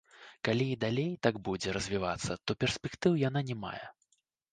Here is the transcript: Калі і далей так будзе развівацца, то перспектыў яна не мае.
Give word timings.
Калі 0.47 0.65
і 0.75 0.77
далей 0.83 1.11
так 1.27 1.35
будзе 1.49 1.75
развівацца, 1.77 2.37
то 2.45 2.51
перспектыў 2.65 3.19
яна 3.27 3.45
не 3.51 3.57
мае. 3.67 3.83